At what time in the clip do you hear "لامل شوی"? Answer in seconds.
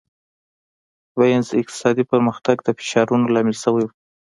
3.33-3.83